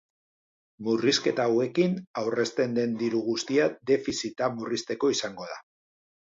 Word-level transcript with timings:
Murrizketa 0.87 1.45
hauekin 1.49 1.93
aurrezten 2.23 2.75
den 2.79 2.97
diru 3.03 3.23
guztia 3.29 3.69
defizita 3.93 4.51
murrizteko 4.59 5.15
izango 5.21 5.55
da. 5.55 5.63